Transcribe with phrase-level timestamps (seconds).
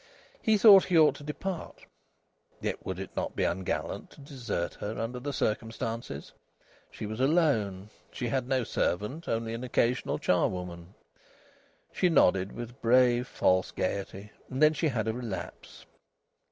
[0.41, 1.85] He thought he ought to depart;
[2.59, 6.33] yet would it not be ungallant to desert her under the circumstances?
[6.89, 7.91] She was alone.
[8.11, 10.95] She had no servant, only an occasional charwoman.
[11.91, 14.31] She nodded with brave, false gaiety.
[14.49, 15.85] And then she had a relapse.